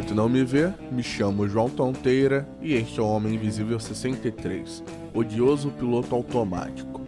Olá 0.00 0.06
para 0.06 0.08
você 0.08 0.08
que 0.08 0.08
me 0.08 0.08
escuta 0.08 0.12
e 0.12 0.14
não 0.14 0.28
me 0.28 0.44
vê, 0.44 0.72
me 0.90 1.02
chamo 1.02 1.48
João 1.48 1.68
Tonteira 1.68 2.48
e 2.60 2.74
este 2.74 3.00
é 3.00 3.02
o 3.02 3.06
Homem 3.06 3.34
Invisível 3.34 3.78
63, 3.78 4.82
odioso 5.12 5.70
piloto 5.70 6.14
automático. 6.14 7.02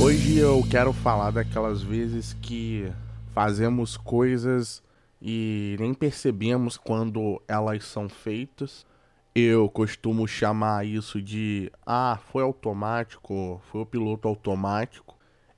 Hoje 0.00 0.38
eu 0.38 0.62
quero 0.70 0.92
falar 0.92 1.30
daquelas 1.30 1.82
vezes 1.82 2.34
que 2.34 2.90
fazemos 3.34 3.96
coisas 3.96 4.82
e 5.20 5.76
nem 5.80 5.94
percebemos 5.94 6.76
quando 6.76 7.40
elas 7.48 7.84
são 7.84 8.08
feitas. 8.08 8.84
Eu 9.38 9.68
costumo 9.68 10.26
chamar 10.26 10.86
isso 10.86 11.20
de 11.20 11.70
ah, 11.84 12.18
foi 12.32 12.42
automático, 12.42 13.60
foi 13.70 13.82
o 13.82 13.86
piloto 13.86 14.26
automático. 14.26 15.14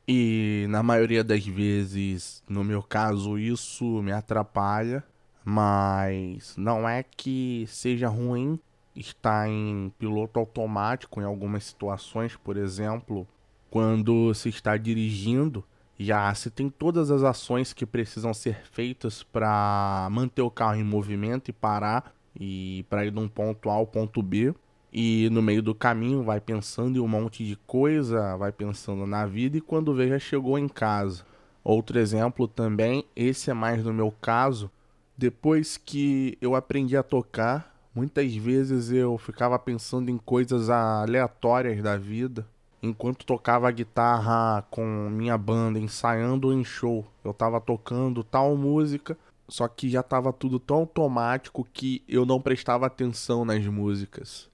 E 0.06 0.66
na 0.68 0.82
maioria 0.82 1.22
das 1.22 1.46
vezes, 1.46 2.42
no 2.48 2.64
meu 2.64 2.82
caso, 2.82 3.38
isso 3.38 4.02
me 4.02 4.10
atrapalha, 4.10 5.04
mas 5.44 6.56
não 6.56 6.88
é 6.88 7.04
que 7.04 7.66
seja 7.68 8.08
ruim 8.08 8.58
estar 8.96 9.48
em 9.48 9.92
piloto 9.96 10.40
automático 10.40 11.20
em 11.20 11.24
algumas 11.24 11.62
situações, 11.62 12.34
por 12.34 12.56
exemplo, 12.56 13.28
quando 13.70 14.34
se 14.34 14.48
está 14.48 14.76
dirigindo, 14.76 15.64
já 15.96 16.34
se 16.34 16.50
tem 16.50 16.68
todas 16.68 17.12
as 17.12 17.22
ações 17.22 17.72
que 17.72 17.86
precisam 17.86 18.34
ser 18.34 18.60
feitas 18.72 19.22
para 19.22 20.08
manter 20.10 20.42
o 20.42 20.50
carro 20.50 20.74
em 20.74 20.82
movimento 20.82 21.48
e 21.48 21.52
parar 21.52 22.17
e 22.38 22.84
para 22.88 23.04
ir 23.04 23.10
de 23.10 23.18
um 23.18 23.28
ponto 23.28 23.68
A 23.68 23.74
ao 23.74 23.86
ponto 23.86 24.22
B. 24.22 24.54
E 24.92 25.28
no 25.30 25.42
meio 25.42 25.62
do 25.62 25.74
caminho 25.74 26.22
vai 26.22 26.40
pensando 26.40 26.96
em 26.96 27.00
um 27.00 27.08
monte 27.08 27.44
de 27.44 27.56
coisa, 27.66 28.36
vai 28.36 28.50
pensando 28.50 29.06
na 29.06 29.26
vida 29.26 29.58
e 29.58 29.60
quando 29.60 29.94
vê 29.94 30.08
já 30.08 30.18
chegou 30.18 30.58
em 30.58 30.68
casa. 30.68 31.24
Outro 31.62 31.98
exemplo 31.98 32.48
também, 32.48 33.04
esse 33.14 33.50
é 33.50 33.54
mais 33.54 33.84
no 33.84 33.92
meu 33.92 34.10
caso, 34.10 34.70
depois 35.16 35.76
que 35.76 36.38
eu 36.40 36.54
aprendi 36.54 36.96
a 36.96 37.02
tocar, 37.02 37.74
muitas 37.94 38.34
vezes 38.34 38.90
eu 38.90 39.18
ficava 39.18 39.58
pensando 39.58 40.10
em 40.10 40.16
coisas 40.16 40.70
aleatórias 40.70 41.82
da 41.82 41.96
vida 41.98 42.46
enquanto 42.82 43.26
tocava 43.26 43.70
guitarra 43.70 44.62
com 44.70 44.84
minha 45.10 45.36
banda, 45.36 45.78
ensaiando 45.78 46.52
em 46.52 46.64
show. 46.64 47.04
Eu 47.24 47.32
tava 47.32 47.60
tocando 47.60 48.22
tal 48.22 48.56
música, 48.56 49.16
só 49.48 49.66
que 49.66 49.88
já 49.88 50.02
tava 50.02 50.32
tudo 50.32 50.58
tão 50.58 50.78
automático 50.78 51.66
que 51.72 52.02
eu 52.06 52.26
não 52.26 52.40
prestava 52.40 52.86
atenção 52.86 53.44
nas 53.44 53.64
músicas. 53.66 54.50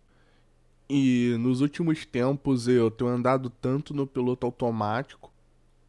E 0.89 1.35
nos 1.41 1.61
últimos 1.61 2.05
tempos 2.05 2.69
eu 2.69 2.91
tenho 2.91 3.11
andado 3.11 3.51
tanto 3.51 3.93
no 3.93 4.07
piloto 4.07 4.47
automático 4.47 5.33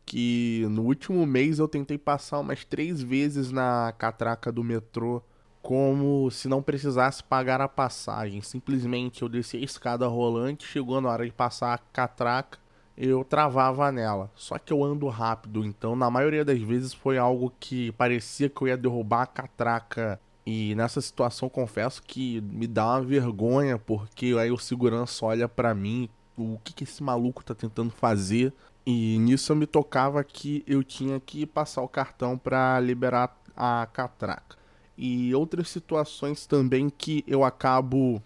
que 0.06 0.66
no 0.70 0.84
último 0.84 1.26
mês 1.26 1.60
eu 1.60 1.68
tentei 1.68 1.98
passar 1.98 2.40
umas 2.40 2.64
três 2.64 3.02
vezes 3.02 3.52
na 3.52 3.94
catraca 3.98 4.52
do 4.52 4.64
metrô 4.64 5.22
como 5.62 6.30
se 6.30 6.48
não 6.48 6.62
precisasse 6.62 7.24
pagar 7.24 7.60
a 7.60 7.68
passagem. 7.68 8.40
Simplesmente 8.42 9.24
eu 9.24 9.30
descia 9.30 9.60
a 9.60 9.64
escada 9.64 10.08
rolante, 10.08 10.68
chegou 10.68 11.02
na 11.02 11.10
hora 11.10 11.26
de 11.26 11.32
passar 11.32 11.74
a 11.74 11.78
catraca, 11.78 12.60
eu 12.98 13.24
travava 13.24 13.92
nela. 13.92 14.32
Só 14.36 14.58
que 14.58 14.72
eu 14.72 14.84
ando 14.84 15.08
rápido, 15.08 15.66
então 15.66 15.96
na 15.96 16.10
maioria 16.10 16.46
das 16.46 16.60
vezes 16.62 16.94
foi 16.94 17.18
algo 17.18 17.54
que 17.60 17.92
parecia 17.94 18.50
que 18.50 18.62
eu 18.62 18.68
ia 18.68 18.78
derrubar 18.78 19.24
a 19.24 19.28
catraca. 19.28 20.20
E 20.46 20.76
nessa 20.76 21.02
situação 21.02 21.50
confesso 21.50 22.04
que 22.04 22.42
me 22.42 22.68
dá 22.68 22.86
uma 22.86 23.02
vergonha, 23.02 23.80
porque 23.80 24.36
aí 24.40 24.52
o 24.52 24.58
segurança 24.58 25.26
olha 25.26 25.48
para 25.50 25.74
mim, 25.74 26.08
o 26.38 26.60
que, 26.64 26.74
que 26.74 26.84
esse 26.84 27.02
maluco 27.02 27.44
tá 27.44 27.56
tentando 27.56 27.90
fazer? 27.92 28.54
E 28.86 29.18
nisso 29.18 29.52
eu 29.52 29.56
me 29.56 29.66
tocava 29.66 30.24
que 30.24 30.64
eu 30.68 30.84
tinha 30.84 31.20
que 31.20 31.46
passar 31.46 31.82
o 31.82 31.88
cartão 31.88 32.38
para 32.38 32.80
liberar 32.80 33.36
a 33.58 33.88
catraca 33.92 34.56
e 34.98 35.34
outras 35.36 35.70
situações 35.70 36.46
também 36.46 36.90
que 36.90 37.24
eu 37.28 37.44
acabo 37.44 38.22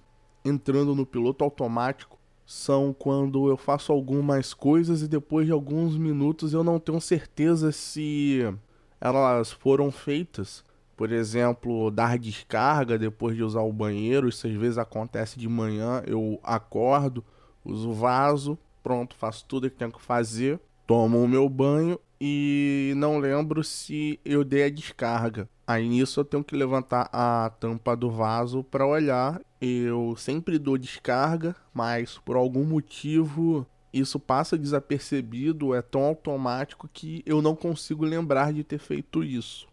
entrando 0.46 0.96
no 0.96 1.06
piloto 1.06 1.44
automático 1.44 2.19
são 2.50 2.92
quando 2.98 3.48
eu 3.48 3.56
faço 3.56 3.94
algumas 3.94 4.56
coisas 4.56 5.04
e 5.04 5.08
depois 5.08 5.46
de 5.46 5.52
alguns 5.52 5.96
minutos 5.96 6.52
eu 6.52 6.64
não 6.64 6.80
tenho 6.80 7.00
certeza 7.00 7.72
se 7.72 8.40
elas 9.00 9.52
foram 9.52 9.92
feitas. 9.92 10.64
Por 10.98 11.12
exemplo, 11.12 11.92
dar 11.92 12.18
descarga 12.18 12.98
depois 12.98 13.36
de 13.36 13.44
usar 13.44 13.62
o 13.62 13.72
banheiro, 13.72 14.28
isso 14.28 14.48
às 14.48 14.54
vezes 14.54 14.80
acontece 14.80 15.38
de 15.38 15.48
manhã, 15.48 16.02
eu 16.08 16.40
acordo, 16.42 17.24
uso 17.64 17.94
vaso, 17.94 18.58
pronto, 18.82 19.16
faço 19.16 19.46
tudo 19.48 19.70
que 19.70 19.78
tenho 19.78 19.92
que 19.92 20.02
fazer, 20.02 20.60
tomo 20.88 21.24
o 21.24 21.28
meu 21.28 21.48
banho 21.48 22.00
e 22.20 22.94
não 22.98 23.18
lembro 23.18 23.64
se 23.64 24.20
eu 24.26 24.44
dei 24.44 24.64
a 24.64 24.70
descarga. 24.70 25.48
Aí 25.66 25.88
nisso 25.88 26.20
eu 26.20 26.26
tenho 26.26 26.44
que 26.44 26.56
levantar 26.56 27.10
a 27.14 27.52
tampa 27.60 27.96
do 27.96 28.10
vaso 28.10 28.64
para 28.64 28.86
olhar. 28.86 29.40
Eu 29.62 30.16
sempre 30.18 30.58
dou 30.58 30.78
descarga, 30.78 31.56
mas 31.74 32.18
por 32.18 32.36
algum 32.36 32.64
motivo 32.64 33.66
isso 33.94 34.20
passa 34.20 34.58
desapercebido, 34.58 35.74
é 35.74 35.82
tão 35.82 36.04
automático 36.04 36.90
que 36.92 37.24
eu 37.26 37.42
não 37.42 37.56
consigo 37.56 38.06
lembrar 38.06 38.54
de 38.54 38.64
ter 38.64 38.80
feito 38.80 39.24
isso. 39.24 39.68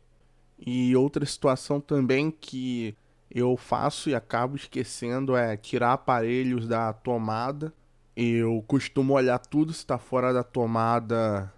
E 0.58 0.94
outra 0.96 1.24
situação 1.26 1.80
também 1.80 2.30
que 2.30 2.94
eu 3.30 3.56
faço 3.56 4.08
e 4.08 4.14
acabo 4.14 4.56
esquecendo 4.56 5.36
é 5.36 5.56
tirar 5.56 5.92
aparelhos 5.92 6.66
da 6.66 6.92
tomada. 6.92 7.72
Eu 8.14 8.64
costumo 8.66 9.12
olhar 9.12 9.38
tudo 9.38 9.72
se 9.72 9.80
está 9.80 9.98
fora 9.98 10.32
da 10.32 10.42
tomada 10.42 11.52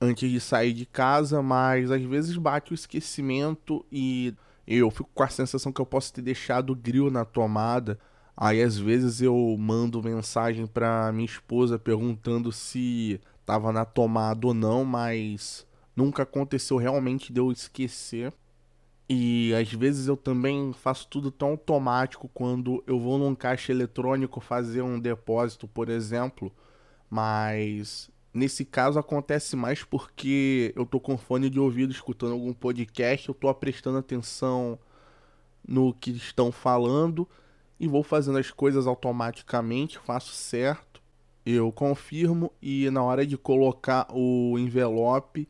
antes 0.00 0.30
de 0.30 0.40
sair 0.40 0.72
de 0.72 0.86
casa, 0.86 1.42
mas 1.42 1.90
às 1.90 2.02
vezes 2.02 2.36
bate 2.36 2.72
o 2.72 2.74
esquecimento 2.74 3.84
e 3.90 4.34
eu 4.66 4.90
fico 4.90 5.10
com 5.14 5.22
a 5.22 5.28
sensação 5.28 5.72
que 5.72 5.80
eu 5.80 5.86
posso 5.86 6.12
ter 6.12 6.22
deixado 6.22 6.70
o 6.70 6.76
grill 6.76 7.10
na 7.10 7.24
tomada. 7.24 7.98
Aí 8.36 8.62
às 8.62 8.78
vezes 8.78 9.20
eu 9.20 9.56
mando 9.58 10.02
mensagem 10.02 10.66
para 10.66 11.10
minha 11.12 11.26
esposa 11.26 11.78
perguntando 11.78 12.52
se 12.52 13.20
estava 13.40 13.72
na 13.72 13.84
tomada 13.84 14.46
ou 14.46 14.54
não, 14.54 14.84
mas 14.84 15.66
nunca 15.96 16.22
aconteceu 16.22 16.76
realmente 16.76 17.32
de 17.32 17.40
eu 17.40 17.50
esquecer. 17.50 18.32
E 19.08 19.54
às 19.54 19.72
vezes 19.72 20.06
eu 20.06 20.16
também 20.16 20.72
faço 20.74 21.08
tudo 21.08 21.30
tão 21.30 21.48
automático 21.48 22.28
quando 22.32 22.84
eu 22.86 23.00
vou 23.00 23.18
num 23.18 23.34
caixa 23.34 23.72
eletrônico 23.72 24.38
fazer 24.38 24.82
um 24.82 25.00
depósito, 25.00 25.66
por 25.66 25.88
exemplo, 25.88 26.52
mas 27.08 28.10
Nesse 28.32 28.64
caso 28.64 28.98
acontece 28.98 29.56
mais 29.56 29.82
porque 29.82 30.72
eu 30.76 30.84
tô 30.84 31.00
com 31.00 31.16
fone 31.16 31.48
de 31.48 31.58
ouvido 31.58 31.92
escutando 31.92 32.32
algum 32.32 32.52
podcast, 32.52 33.28
eu 33.28 33.34
tô 33.34 33.52
prestando 33.54 33.98
atenção 33.98 34.78
no 35.66 35.94
que 35.94 36.10
estão 36.10 36.52
falando 36.52 37.28
e 37.80 37.86
vou 37.88 38.02
fazendo 38.02 38.38
as 38.38 38.50
coisas 38.50 38.86
automaticamente, 38.86 39.98
faço 39.98 40.32
certo, 40.32 41.00
eu 41.44 41.72
confirmo 41.72 42.52
e 42.60 42.90
na 42.90 43.02
hora 43.02 43.26
de 43.26 43.38
colocar 43.38 44.06
o 44.10 44.58
envelope 44.58 45.48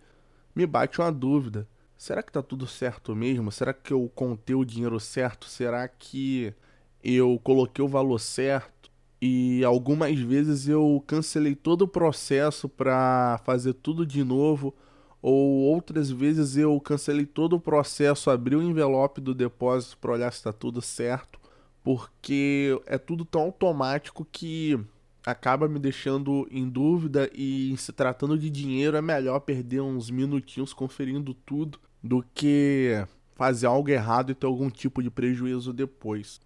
me 0.54 0.66
bate 0.66 1.00
uma 1.00 1.10
dúvida. 1.10 1.66
Será 1.96 2.22
que 2.22 2.30
tá 2.30 2.40
tudo 2.40 2.66
certo 2.66 3.14
mesmo? 3.14 3.50
Será 3.50 3.74
que 3.74 3.92
eu 3.92 4.08
contei 4.14 4.54
o 4.54 4.64
dinheiro 4.64 5.00
certo? 5.00 5.46
Será 5.46 5.88
que 5.88 6.54
eu 7.02 7.40
coloquei 7.42 7.84
o 7.84 7.88
valor 7.88 8.20
certo? 8.20 8.77
E 9.20 9.64
algumas 9.64 10.18
vezes 10.18 10.68
eu 10.68 11.02
cancelei 11.06 11.54
todo 11.54 11.82
o 11.82 11.88
processo 11.88 12.68
para 12.68 13.40
fazer 13.44 13.74
tudo 13.74 14.06
de 14.06 14.22
novo, 14.22 14.74
ou 15.20 15.62
outras 15.62 16.10
vezes 16.10 16.56
eu 16.56 16.80
cancelei 16.80 17.26
todo 17.26 17.56
o 17.56 17.60
processo, 17.60 18.30
abri 18.30 18.54
o 18.54 18.62
envelope 18.62 19.20
do 19.20 19.34
depósito 19.34 19.98
para 19.98 20.12
olhar 20.12 20.30
se 20.30 20.38
está 20.38 20.52
tudo 20.52 20.80
certo, 20.80 21.40
porque 21.82 22.80
é 22.86 22.96
tudo 22.96 23.24
tão 23.24 23.42
automático 23.42 24.24
que 24.30 24.78
acaba 25.26 25.68
me 25.68 25.78
deixando 25.78 26.46
em 26.50 26.68
dúvida 26.68 27.28
e 27.34 27.74
se 27.76 27.92
tratando 27.92 28.38
de 28.38 28.48
dinheiro 28.48 28.96
é 28.96 29.02
melhor 29.02 29.40
perder 29.40 29.80
uns 29.80 30.10
minutinhos 30.10 30.72
conferindo 30.72 31.34
tudo 31.34 31.78
do 32.02 32.24
que 32.32 33.04
fazer 33.34 33.66
algo 33.66 33.90
errado 33.90 34.30
e 34.30 34.34
ter 34.34 34.46
algum 34.46 34.70
tipo 34.70 35.02
de 35.02 35.10
prejuízo 35.10 35.72
depois 35.72 36.40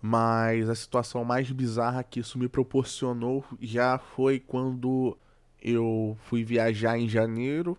mas 0.00 0.68
a 0.68 0.74
situação 0.74 1.24
mais 1.24 1.50
bizarra 1.50 2.02
que 2.02 2.20
isso 2.20 2.38
me 2.38 2.48
proporcionou 2.48 3.44
já 3.60 3.98
foi 3.98 4.40
quando 4.40 5.16
eu 5.60 6.16
fui 6.24 6.42
viajar 6.42 6.98
em 6.98 7.08
janeiro 7.08 7.76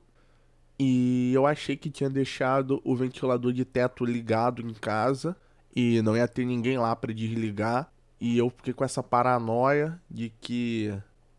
e 0.78 1.32
eu 1.34 1.46
achei 1.46 1.76
que 1.76 1.90
tinha 1.90 2.10
deixado 2.10 2.82
o 2.84 2.96
ventilador 2.96 3.52
de 3.52 3.66
teto 3.66 4.06
ligado 4.06 4.62
em 4.62 4.74
casa 4.74 5.36
e 5.76 6.02
não 6.02 6.16
ia 6.16 6.28
ter 6.28 6.46
ninguém 6.46 6.78
lá 6.78 6.96
para 6.96 7.14
desligar 7.14 7.92
e 8.20 8.38
eu 8.38 8.52
fiquei 8.52 8.74
com 8.74 8.84
essa 8.84 9.02
paranoia 9.02 10.00
de 10.10 10.32
que 10.40 10.94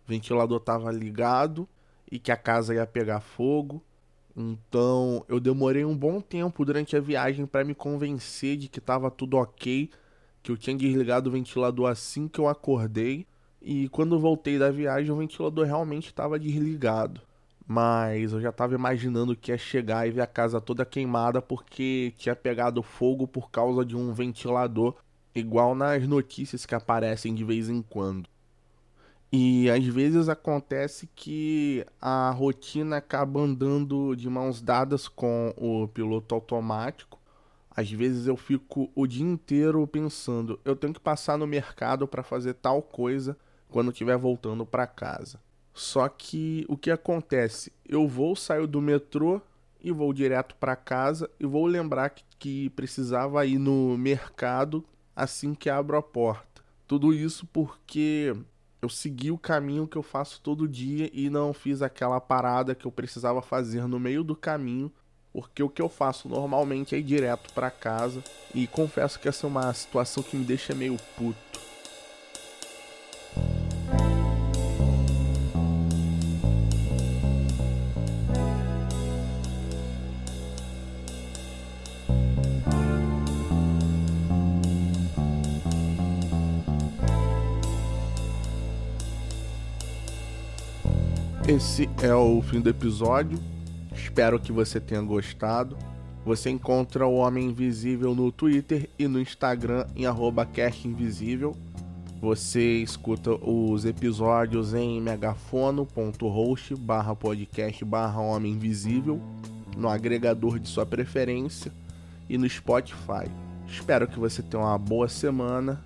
o 0.04 0.08
ventilador 0.08 0.58
estava 0.58 0.90
ligado 0.90 1.68
e 2.10 2.18
que 2.18 2.32
a 2.32 2.36
casa 2.36 2.74
ia 2.74 2.86
pegar 2.86 3.20
fogo. 3.20 3.80
Então 4.36 5.24
eu 5.28 5.38
demorei 5.38 5.84
um 5.84 5.96
bom 5.96 6.20
tempo 6.20 6.64
durante 6.64 6.96
a 6.96 7.00
viagem 7.00 7.46
para 7.46 7.64
me 7.64 7.74
convencer 7.74 8.56
de 8.56 8.68
que 8.68 8.80
estava 8.80 9.10
tudo 9.12 9.36
ok 9.36 9.90
que 10.42 10.50
eu 10.50 10.56
tinha 10.56 10.76
desligado 10.76 11.28
o 11.30 11.32
ventilador 11.32 11.90
assim 11.90 12.28
que 12.28 12.40
eu 12.40 12.48
acordei, 12.48 13.26
E 13.60 13.88
quando 13.90 14.18
voltei 14.18 14.58
da 14.58 14.70
viagem, 14.70 15.10
o 15.12 15.16
ventilador 15.16 15.66
realmente 15.66 16.06
estava 16.08 16.38
desligado. 16.38 17.20
Mas 17.66 18.32
eu 18.32 18.40
já 18.40 18.50
estava 18.50 18.74
imaginando 18.74 19.36
que 19.36 19.52
ia 19.52 19.58
chegar 19.58 20.06
e 20.06 20.10
ver 20.10 20.20
a 20.22 20.26
casa 20.26 20.60
toda 20.60 20.84
queimada 20.84 21.40
porque 21.40 22.12
tinha 22.18 22.34
pegado 22.36 22.82
fogo 22.82 23.26
por 23.26 23.50
causa 23.50 23.84
de 23.84 23.96
um 23.96 24.12
ventilador, 24.12 24.96
igual 25.34 25.74
nas 25.74 26.06
notícias 26.06 26.66
que 26.66 26.74
aparecem 26.74 27.34
de 27.34 27.44
vez 27.44 27.68
em 27.68 27.82
quando. 27.82 28.28
E 29.32 29.70
às 29.70 29.84
vezes 29.86 30.28
acontece 30.28 31.08
que 31.14 31.86
a 32.00 32.30
rotina 32.30 32.98
acaba 32.98 33.40
andando 33.40 34.14
de 34.14 34.28
mãos 34.28 34.60
dadas 34.60 35.08
com 35.08 35.54
o 35.56 35.88
piloto 35.88 36.34
automático. 36.34 37.18
Às 37.74 37.90
vezes 37.90 38.26
eu 38.26 38.36
fico 38.36 38.90
o 38.94 39.06
dia 39.06 39.24
inteiro 39.24 39.86
pensando, 39.86 40.60
eu 40.64 40.76
tenho 40.76 40.92
que 40.92 41.00
passar 41.00 41.38
no 41.38 41.46
mercado 41.46 42.06
para 42.06 42.22
fazer 42.22 42.54
tal 42.54 42.82
coisa 42.82 43.36
quando 43.70 43.90
estiver 43.90 44.16
voltando 44.16 44.66
para 44.66 44.86
casa. 44.86 45.40
Só 45.72 46.06
que 46.08 46.66
o 46.68 46.76
que 46.76 46.90
acontece? 46.90 47.72
Eu 47.88 48.06
vou, 48.06 48.36
saio 48.36 48.66
do 48.66 48.80
metrô 48.80 49.40
e 49.82 49.90
vou 49.90 50.12
direto 50.12 50.54
para 50.56 50.76
casa 50.76 51.30
e 51.40 51.46
vou 51.46 51.66
lembrar 51.66 52.10
que, 52.10 52.24
que 52.38 52.70
precisava 52.70 53.44
ir 53.46 53.58
no 53.58 53.96
mercado 53.96 54.84
assim 55.16 55.54
que 55.54 55.70
abro 55.70 55.96
a 55.96 56.02
porta. 56.02 56.62
Tudo 56.86 57.14
isso 57.14 57.46
porque 57.46 58.36
eu 58.82 58.88
segui 58.88 59.30
o 59.30 59.38
caminho 59.38 59.86
que 59.86 59.96
eu 59.96 60.02
faço 60.02 60.40
todo 60.42 60.68
dia 60.68 61.08
e 61.12 61.30
não 61.30 61.54
fiz 61.54 61.80
aquela 61.80 62.20
parada 62.20 62.74
que 62.74 62.86
eu 62.86 62.92
precisava 62.92 63.40
fazer 63.40 63.86
no 63.86 63.98
meio 63.98 64.22
do 64.22 64.36
caminho, 64.36 64.92
porque 65.32 65.62
o 65.62 65.68
que 65.68 65.80
eu 65.80 65.88
faço 65.88 66.28
normalmente 66.28 66.94
é 66.94 66.98
ir 66.98 67.02
direto 67.02 67.52
para 67.54 67.70
casa 67.70 68.22
e 68.54 68.66
confesso 68.66 69.18
que 69.18 69.28
essa 69.28 69.46
é 69.46 69.48
uma 69.48 69.72
situação 69.72 70.22
que 70.22 70.36
me 70.36 70.44
deixa 70.44 70.74
meio 70.74 70.96
puto. 71.16 71.52
Esse 91.48 91.90
é 92.02 92.14
o 92.14 92.40
fim 92.40 92.60
do 92.60 92.70
episódio. 92.70 93.51
Espero 94.12 94.38
que 94.38 94.52
você 94.52 94.78
tenha 94.78 95.00
gostado. 95.00 95.74
Você 96.22 96.50
encontra 96.50 97.06
o 97.06 97.14
Homem 97.14 97.46
Invisível 97.46 98.14
no 98.14 98.30
Twitter 98.30 98.90
e 98.98 99.08
no 99.08 99.18
Instagram 99.18 99.86
em 99.96 100.04
@castinvisível. 100.52 101.56
Você 102.20 102.82
escuta 102.82 103.32
os 103.32 103.86
episódios 103.86 104.74
em 104.74 105.00
megafono.host 105.00 106.74
barra 106.74 107.16
podcast 107.16 107.82
barra 107.86 108.20
Homem 108.20 108.52
Invisível 108.52 109.18
no 109.74 109.88
agregador 109.88 110.58
de 110.58 110.68
sua 110.68 110.84
preferência 110.84 111.72
e 112.28 112.36
no 112.36 112.46
Spotify. 112.46 113.30
Espero 113.66 114.06
que 114.06 114.18
você 114.18 114.42
tenha 114.42 114.62
uma 114.62 114.76
boa 114.76 115.08
semana 115.08 115.82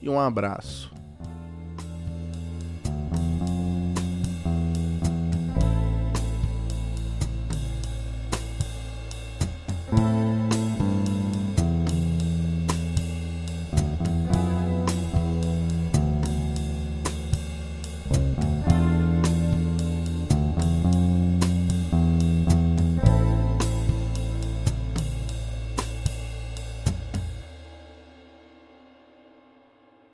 e 0.00 0.08
um 0.08 0.20
abraço. 0.20 0.94